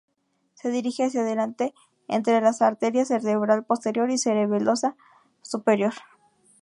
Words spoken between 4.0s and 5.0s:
y cerebelosa